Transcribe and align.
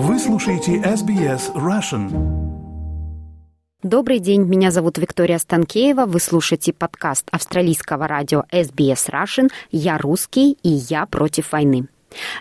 Вы 0.00 0.20
слушаете 0.20 0.76
SBS 0.76 1.52
Russian. 1.56 2.08
Добрый 3.82 4.20
день, 4.20 4.44
меня 4.44 4.70
зовут 4.70 4.96
Виктория 4.96 5.38
Станкеева. 5.38 6.06
Вы 6.06 6.20
слушаете 6.20 6.72
подкаст 6.72 7.26
австралийского 7.32 8.06
радио 8.06 8.44
SBS 8.52 9.10
Russian 9.10 9.50
«Я 9.72 9.98
русский 9.98 10.56
и 10.62 10.68
я 10.68 11.04
против 11.06 11.50
войны». 11.50 11.88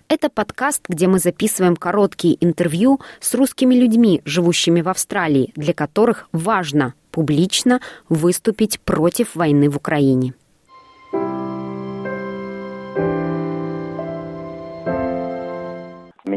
Это 0.07 0.29
подкаст, 0.29 0.83
где 0.87 1.07
мы 1.07 1.17
записываем 1.17 1.75
короткие 1.75 2.37
интервью 2.45 3.01
с 3.19 3.33
русскими 3.33 3.73
людьми, 3.73 4.21
живущими 4.23 4.81
в 4.81 4.89
Австралии, 4.89 5.51
для 5.55 5.73
которых 5.73 6.29
важно 6.31 6.93
публично 7.09 7.81
выступить 8.07 8.79
против 8.81 9.33
войны 9.33 9.71
в 9.71 9.77
Украине. 9.77 10.35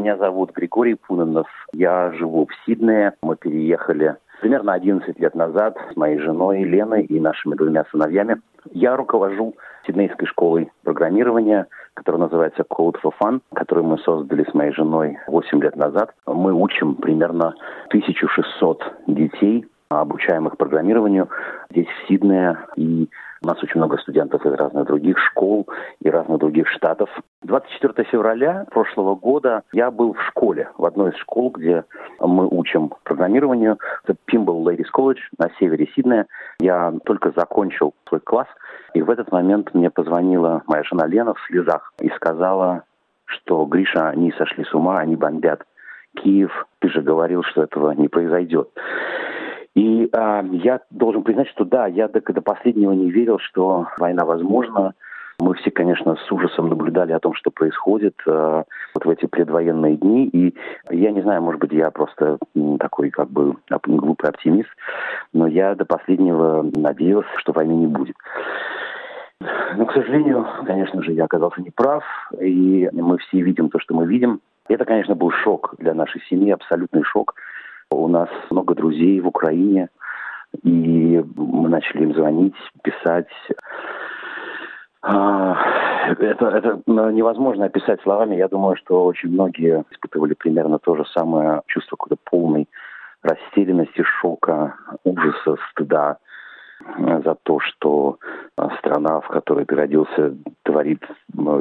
Меня 0.01 0.17
зовут 0.17 0.53
Григорий 0.53 0.95
Пунанов. 0.95 1.47
Я 1.75 2.11
живу 2.13 2.47
в 2.47 2.51
Сиднее. 2.65 3.13
Мы 3.21 3.37
переехали 3.37 4.17
примерно 4.41 4.73
11 4.73 5.21
лет 5.21 5.35
назад 5.35 5.77
с 5.93 5.95
моей 5.95 6.19
женой 6.21 6.63
Леной 6.65 7.05
и 7.05 7.21
нашими 7.21 7.55
двумя 7.55 7.85
сыновьями. 7.91 8.41
Я 8.73 8.97
руковожу 8.97 9.57
Сиднейской 9.87 10.27
школой 10.27 10.73
программирования, 10.85 11.67
которая 11.93 12.23
называется 12.23 12.63
Code 12.63 12.97
for 13.05 13.13
Fun, 13.23 13.43
которую 13.53 13.89
мы 13.89 13.99
создали 13.99 14.45
с 14.51 14.55
моей 14.55 14.73
женой 14.73 15.19
8 15.27 15.63
лет 15.63 15.77
назад. 15.77 16.15
Мы 16.27 16.55
учим 16.55 16.95
примерно 16.95 17.55
1600 17.89 18.83
детей, 19.07 19.67
обучаемых 19.91 20.57
программированию 20.57 21.29
здесь 21.71 21.89
в 21.89 22.09
Сиднее 22.09 22.57
и 22.77 23.11
у 23.43 23.47
нас 23.47 23.63
очень 23.63 23.79
много 23.79 23.97
студентов 23.97 24.45
из 24.45 24.53
разных 24.53 24.87
других 24.87 25.19
школ 25.19 25.67
и 26.03 26.11
разных 26.11 26.39
других 26.41 26.69
штатов. 26.69 27.09
24 27.51 28.09
февраля 28.09 28.65
прошлого 28.71 29.17
года 29.17 29.65
я 29.73 29.91
был 29.91 30.15
в 30.15 30.23
школе, 30.29 30.71
в 30.79 30.85
одной 30.85 31.11
из 31.11 31.17
школ, 31.17 31.51
где 31.51 31.85
мы 32.21 32.47
учим 32.47 32.93
программированию. 33.03 33.77
Это 34.05 34.17
Pimble 34.31 34.63
Ladies 34.63 34.87
College 34.97 35.19
на 35.37 35.51
севере 35.59 35.89
Сиднея. 35.97 36.27
Я 36.61 36.95
только 37.05 37.33
закончил 37.35 37.93
свой 38.07 38.21
класс, 38.21 38.47
и 38.95 39.03
в 39.03 39.11
этот 39.11 39.33
момент 39.33 39.75
мне 39.75 39.91
позвонила 39.91 40.63
моя 40.69 40.85
жена 40.85 41.09
Лена 41.09 41.35
в 41.35 41.41
слезах 41.49 41.93
и 41.99 42.09
сказала, 42.11 42.85
что 43.25 43.65
Гриша, 43.65 44.11
они 44.11 44.31
сошли 44.39 44.65
с 44.65 44.73
ума, 44.73 45.01
они 45.01 45.17
бомбят 45.17 45.65
Киев. 46.15 46.69
Ты 46.79 46.89
же 46.89 47.03
говорил, 47.03 47.43
что 47.43 47.65
этого 47.65 47.91
не 47.91 48.07
произойдет. 48.07 48.69
И 49.75 50.09
э, 50.13 50.43
я 50.53 50.81
должен 50.91 51.25
признать, 51.25 51.49
что 51.49 51.65
да, 51.65 51.89
я 51.89 52.07
до, 52.07 52.21
до 52.21 52.43
последнего 52.43 52.93
не 52.93 53.11
верил, 53.11 53.41
что 53.41 53.89
война 53.99 54.25
возможна. 54.25 54.95
Мы 55.41 55.55
все, 55.55 55.71
конечно, 55.71 56.17
с 56.17 56.31
ужасом 56.31 56.69
наблюдали 56.69 57.13
о 57.13 57.19
том, 57.19 57.35
что 57.35 57.51
происходит 57.51 58.15
э, 58.27 58.63
вот 58.95 59.05
в 59.05 59.09
эти 59.09 59.25
предвоенные 59.25 59.97
дни. 59.97 60.29
И 60.29 60.55
я 60.91 61.13
не 61.13 61.23
знаю, 61.23 61.41
может 61.41 61.61
быть, 61.61 61.73
я 61.73 61.91
просто 61.91 62.37
такой 62.79 63.09
как 63.09 63.31
бы 63.31 63.57
глупый 63.87 64.29
оптимист, 64.29 64.69
но 65.33 65.47
я 65.47 65.75
до 65.75 65.87
последнего 65.87 66.63
надеялся, 66.77 67.31
что 67.39 67.53
войны 67.53 67.73
не 67.73 67.87
будет. 67.87 68.17
Но, 69.77 69.87
к 69.87 69.95
сожалению, 69.95 70.47
конечно 70.67 71.03
же, 71.03 71.13
я 71.13 71.25
оказался 71.25 71.63
неправ, 71.63 72.05
и 72.39 72.91
мы 72.93 73.17
все 73.19 73.41
видим 73.41 73.71
то, 73.71 73.79
что 73.79 73.95
мы 73.95 74.07
видим. 74.07 74.41
Это, 74.69 74.85
конечно, 74.85 75.15
был 75.15 75.31
шок 75.31 75.75
для 75.79 75.95
нашей 75.95 76.21
семьи, 76.29 76.51
абсолютный 76.51 77.03
шок. 77.05 77.35
У 77.91 78.07
нас 78.09 78.29
много 78.51 78.75
друзей 78.75 79.19
в 79.21 79.27
Украине, 79.27 79.89
и 80.63 81.25
мы 81.37 81.69
начали 81.69 82.03
им 82.03 82.15
звонить, 82.15 82.55
писать. 82.83 83.29
А, 85.03 85.57
это, 86.09 86.47
это 86.49 86.81
невозможно 86.87 87.67
описать 87.67 88.03
словами. 88.03 88.37
Я 88.37 88.49
думаю, 88.49 88.77
что 88.77 89.05
очень 89.05 89.31
многие 89.31 89.85
испытывали 89.91 90.35
примерно 90.35 90.79
то 90.79 90.97
же 90.97 91.05
самое 91.15 91.63
чувство 91.67 91.97
какой-то 91.97 92.21
полной 92.25 92.69
растерянности, 93.23 94.03
шока, 94.03 94.75
ужаса, 95.05 95.57
стыда 95.71 96.19
за 96.97 97.37
то, 97.43 97.61
что 97.61 98.19
страна, 98.79 99.21
в 99.21 99.29
которой 99.29 99.67
ты 99.67 99.75
родился, 99.75 100.35
творит 100.63 101.03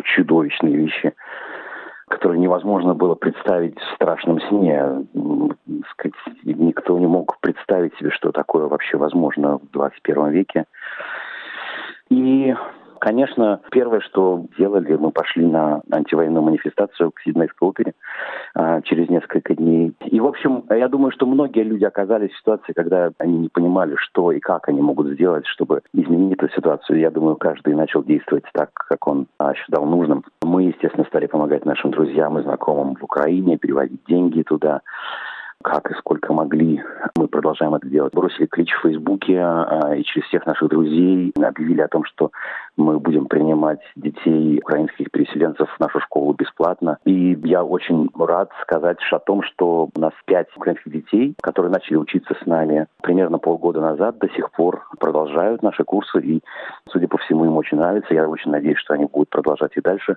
чудовищные 0.03 0.75
вещи 0.75 1.13
которые 2.09 2.41
невозможно 2.41 2.95
было 2.95 3.15
представить 3.15 3.79
в 3.79 3.95
страшном 3.95 4.41
сне. 4.41 5.05
Сказать, 5.91 6.15
никто 6.43 6.97
не 6.97 7.07
мог 7.07 7.39
представить 7.39 7.95
себе, 7.97 8.09
что 8.09 8.31
такое 8.31 8.65
вообще 8.65 8.97
возможно 8.97 9.59
в 9.59 9.69
21 9.71 10.29
веке. 10.29 10.65
И 12.09 12.55
Конечно, 12.99 13.61
первое, 13.71 14.01
что 14.01 14.45
делали, 14.57 14.95
мы 14.95 15.11
пошли 15.11 15.45
на 15.45 15.81
антивоенную 15.91 16.43
манифестацию 16.43 17.11
к 17.11 17.21
Сиднейской 17.21 17.67
опере 17.67 17.93
а, 18.53 18.81
через 18.81 19.09
несколько 19.09 19.55
дней. 19.55 19.93
И, 20.05 20.19
в 20.19 20.25
общем, 20.25 20.63
я 20.69 20.87
думаю, 20.87 21.11
что 21.11 21.25
многие 21.25 21.63
люди 21.63 21.85
оказались 21.85 22.31
в 22.31 22.37
ситуации, 22.37 22.73
когда 22.73 23.11
они 23.17 23.37
не 23.37 23.49
понимали, 23.49 23.95
что 23.97 24.31
и 24.31 24.39
как 24.39 24.67
они 24.69 24.81
могут 24.81 25.07
сделать, 25.13 25.45
чтобы 25.47 25.81
изменить 25.93 26.37
эту 26.37 26.49
ситуацию. 26.49 26.99
Я 26.99 27.09
думаю, 27.09 27.35
каждый 27.37 27.73
начал 27.73 28.03
действовать 28.03 28.45
так, 28.53 28.69
как 28.73 29.07
он 29.07 29.27
а, 29.37 29.53
считал 29.53 29.85
нужным. 29.85 30.23
Мы, 30.43 30.63
естественно, 30.63 31.05
стали 31.05 31.27
помогать 31.27 31.65
нашим 31.65 31.91
друзьям 31.91 32.37
и 32.37 32.43
знакомым 32.43 32.95
в 32.95 33.03
Украине, 33.03 33.57
переводить 33.57 34.03
деньги 34.07 34.41
туда 34.43 34.81
как 35.63 35.91
и 35.91 35.93
сколько 35.95 36.31
могли. 36.31 36.81
Мы 37.17 37.27
продолжаем 37.27 37.75
это 37.75 37.87
делать. 37.87 38.13
Бросили 38.13 38.45
клич 38.45 38.71
в 38.73 38.81
Фейсбуке 38.81 39.39
а, 39.39 39.93
и 39.95 40.03
через 40.03 40.25
всех 40.27 40.45
наших 40.45 40.69
друзей 40.69 41.33
объявили 41.35 41.81
о 41.81 41.89
том, 41.89 42.05
что 42.05 42.31
мы 42.77 42.97
будем 42.97 43.25
принимать 43.25 43.81
детей 43.97 44.59
украинских 44.59 45.11
переселенцев 45.11 45.69
в 45.69 45.79
нашу 45.81 45.99
школу 45.99 46.33
бесплатно. 46.33 46.97
И 47.03 47.37
я 47.43 47.63
очень 47.63 48.09
рад 48.17 48.51
сказать 48.61 48.99
о 49.11 49.19
том, 49.19 49.43
что 49.43 49.89
у 49.93 49.99
нас 49.99 50.13
пять 50.25 50.47
украинских 50.55 50.91
детей, 50.91 51.35
которые 51.41 51.71
начали 51.71 51.97
учиться 51.97 52.35
с 52.41 52.45
нами 52.45 52.87
примерно 53.01 53.37
полгода 53.37 53.81
назад, 53.81 54.17
до 54.19 54.29
сих 54.29 54.51
пор 54.51 54.87
продолжают 54.97 55.61
наши 55.61 55.83
курсы. 55.83 56.21
И, 56.21 56.41
судя 56.89 57.09
по 57.09 57.17
всему, 57.17 57.45
им 57.45 57.57
очень 57.57 57.77
нравится. 57.77 58.13
Я 58.13 58.29
очень 58.29 58.51
надеюсь, 58.51 58.77
что 58.77 58.93
они 58.93 59.05
будут 59.05 59.29
продолжать 59.29 59.71
и 59.75 59.81
дальше. 59.81 60.15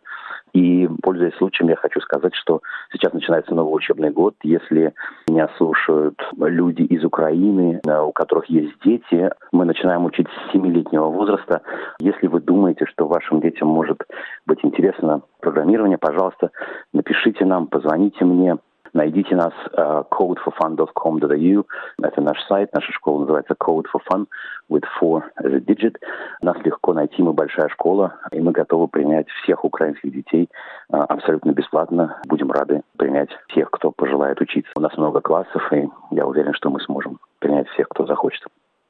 И, 0.52 0.88
пользуясь 1.02 1.34
случаем, 1.34 1.68
я 1.68 1.76
хочу 1.76 2.00
сказать, 2.00 2.34
что 2.36 2.60
сейчас 2.92 3.12
начинается 3.12 3.54
новый 3.56 3.74
учебный 3.74 4.10
год. 4.10 4.34
Если 4.44 4.94
меня 5.32 5.48
слушают 5.56 6.20
люди 6.36 6.82
из 6.82 7.04
Украины, 7.04 7.80
э, 7.84 8.00
у 8.00 8.12
которых 8.12 8.46
есть 8.50 8.74
дети, 8.84 9.30
мы 9.50 9.64
начинаем 9.64 10.04
учить 10.04 10.26
с 10.28 10.54
7-летнего 10.54 11.06
возраста. 11.06 11.62
Если 12.00 12.26
вы 12.26 12.40
думаете, 12.40 12.84
что 12.86 13.06
вашим 13.06 13.40
детям 13.40 13.68
может 13.68 13.98
быть 14.46 14.58
интересно 14.62 15.22
программирование, 15.40 15.98
пожалуйста, 15.98 16.50
напишите 16.92 17.44
нам, 17.44 17.66
позвоните 17.66 18.24
мне. 18.24 18.58
Найдите 18.94 19.34
нас 19.34 19.54
uh, 19.72 20.04
codeforfun.com.au. 20.10 21.66
Это 22.02 22.20
наш 22.20 22.42
сайт, 22.46 22.74
наша 22.74 22.92
школа 22.92 23.20
называется 23.20 23.54
Code 23.54 23.86
for 23.92 24.00
Fun 24.10 24.26
with 24.70 24.84
four 25.00 25.22
as 25.42 25.52
a 25.54 25.60
digit. 25.60 25.96
Нас 26.42 26.56
легко 26.64 26.92
найти, 26.92 27.22
мы 27.22 27.32
большая 27.32 27.68
школа, 27.68 28.16
и 28.32 28.40
мы 28.40 28.52
готовы 28.52 28.88
принять 28.88 29.28
всех 29.42 29.64
украинских 29.64 30.12
детей 30.12 30.50
uh, 30.90 31.04
абсолютно 31.04 31.52
бесплатно. 31.52 32.20
Будем 32.26 32.50
рады 32.50 32.82
принять 32.98 33.30
всех, 33.48 33.70
кто 33.70 33.92
пожелает 33.92 34.40
учиться. 34.40 34.72
У 34.76 34.80
нас 34.80 34.94
много 34.98 35.20
классов, 35.22 35.72
и 35.72 35.88
я 36.10 36.26
уверен, 36.26 36.52
что 36.52 36.68
мы 36.68 36.80
сможем 36.80 37.18
принять 37.38 37.68
всех, 37.70 37.88
кто 37.88 38.04
захочет. 38.06 38.44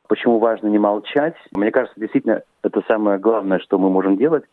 Почему 0.09 0.41
важно 0.41 0.67
не 0.67 0.79
молчать? 0.79 1.37
Мне 1.53 1.71
кажется, 1.71 1.99
действительно, 1.99 2.43
это 2.65 2.83
самое 2.89 3.19
главное, 3.19 3.61
что 3.61 3.79
мы 3.79 3.89
можем 3.89 4.17
делать. 4.17 4.45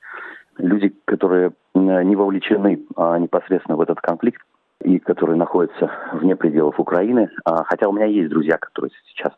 Люди, 0.57 0.93
которые 1.05 1.51
не 1.73 2.16
вовлечены 2.16 2.85
а 2.95 3.17
непосредственно 3.17 3.77
в 3.77 3.81
этот 3.81 3.99
конфликт, 3.99 4.41
и 4.84 5.00
которые 5.00 5.38
находятся 5.38 5.91
вне 6.13 6.35
пределов 6.35 6.79
Украины. 6.79 7.29
А, 7.45 7.63
хотя 7.66 7.88
у 7.88 7.91
меня 7.91 8.06
есть 8.06 8.29
друзья, 8.29 8.57
которые 8.57 8.91
сейчас, 9.07 9.34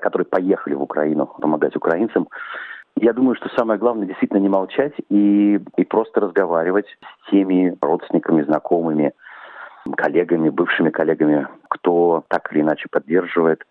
которые 0.00 0.26
поехали 0.26 0.74
в 0.74 0.82
Украину 0.82 1.26
помогать 1.26 1.76
украинцам. 1.76 2.28
Я 2.96 3.12
думаю, 3.12 3.36
что 3.36 3.48
самое 3.56 3.78
главное 3.78 4.06
действительно 4.06 4.38
не 4.40 4.48
молчать 4.48 4.92
и, 5.08 5.60
и 5.76 5.84
просто 5.84 6.20
разговаривать 6.20 6.86
с 7.26 7.30
теми 7.30 7.76
родственниками, 7.80 8.42
знакомыми, 8.42 9.12
коллегами, 9.96 10.50
бывшими 10.50 10.90
коллегами, 10.90 11.46
кто 11.68 12.24
так 12.28 12.52
или 12.52 12.60
иначе 12.60 12.88
поддерживает 12.90 13.62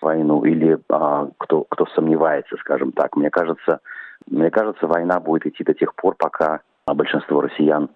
войну 0.00 0.44
или 0.44 0.78
а, 0.88 1.28
кто, 1.38 1.64
кто 1.68 1.86
сомневается, 1.94 2.56
скажем 2.58 2.92
так. 2.92 3.16
Мне 3.16 3.30
кажется, 3.30 3.80
мне 4.28 4.50
кажется, 4.50 4.86
война 4.86 5.20
будет 5.20 5.46
идти 5.46 5.64
до 5.64 5.74
тех 5.74 5.94
пор, 5.94 6.14
пока 6.16 6.60
большинство 6.86 7.40
россиян 7.40 7.88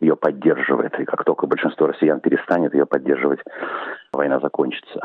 ее 0.00 0.14
поддерживает. 0.14 0.98
И 1.00 1.04
как 1.04 1.24
только 1.24 1.46
большинство 1.46 1.86
россиян 1.86 2.20
перестанет 2.20 2.74
ее 2.74 2.84
поддерживать, 2.84 3.40
война 4.12 4.40
закончится. 4.40 5.00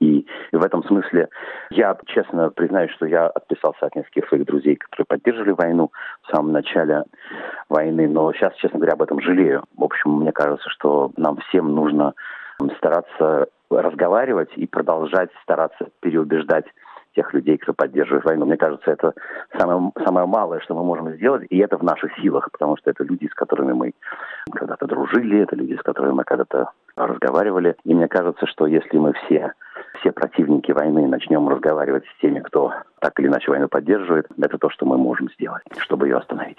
И, 0.00 0.26
в 0.50 0.64
этом 0.64 0.82
смысле 0.84 1.28
я 1.70 1.96
честно 2.06 2.50
признаюсь, 2.50 2.90
что 2.92 3.06
я 3.06 3.28
отписался 3.28 3.86
от 3.86 3.94
нескольких 3.94 4.28
своих 4.28 4.46
друзей, 4.46 4.76
которые 4.76 5.06
поддерживали 5.06 5.52
войну 5.52 5.92
в 6.22 6.34
самом 6.34 6.52
начале 6.52 7.04
войны, 7.68 8.08
но 8.08 8.32
сейчас, 8.32 8.52
честно 8.56 8.78
говоря, 8.78 8.94
об 8.94 9.02
этом 9.02 9.20
жалею. 9.20 9.62
В 9.76 9.84
общем, 9.84 10.18
мне 10.18 10.32
кажется, 10.32 10.68
что 10.70 11.12
нам 11.16 11.36
всем 11.48 11.72
нужно 11.72 12.14
стараться 12.78 13.46
разговаривать 13.70 14.50
и 14.56 14.66
продолжать 14.66 15.30
стараться 15.42 15.88
переубеждать 16.00 16.66
тех 17.14 17.32
людей, 17.34 17.58
кто 17.58 17.72
поддерживает 17.72 18.24
войну. 18.24 18.46
Мне 18.46 18.56
кажется, 18.56 18.90
это 18.90 19.14
самое, 19.58 19.92
самое 20.04 20.26
малое, 20.26 20.60
что 20.60 20.74
мы 20.74 20.84
можем 20.84 21.12
сделать, 21.14 21.46
и 21.50 21.58
это 21.58 21.76
в 21.76 21.84
наших 21.84 22.12
силах, 22.18 22.50
потому 22.50 22.76
что 22.76 22.90
это 22.90 23.04
люди, 23.04 23.26
с 23.26 23.34
которыми 23.34 23.72
мы 23.72 23.92
когда-то 24.52 24.86
дружили, 24.86 25.42
это 25.42 25.56
люди, 25.56 25.74
с 25.76 25.82
которыми 25.82 26.12
мы 26.12 26.24
когда-то 26.24 26.70
разговаривали. 26.96 27.76
И 27.84 27.94
мне 27.94 28.08
кажется, 28.08 28.46
что 28.46 28.66
если 28.66 28.98
мы 28.98 29.12
все, 29.12 29.52
все 30.00 30.12
противники 30.12 30.72
войны 30.72 31.06
начнем 31.06 31.48
разговаривать 31.48 32.04
с 32.06 32.20
теми, 32.20 32.40
кто 32.40 32.72
так 33.00 33.18
или 33.20 33.28
иначе 33.28 33.50
войну 33.50 33.68
поддерживает, 33.68 34.26
это 34.40 34.58
то, 34.58 34.70
что 34.70 34.86
мы 34.86 34.98
можем 34.98 35.28
сделать, 35.30 35.62
чтобы 35.78 36.08
ее 36.08 36.16
остановить. 36.16 36.58